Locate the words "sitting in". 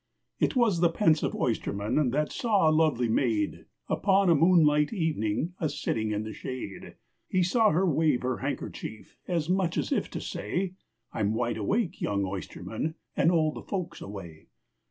5.69-6.23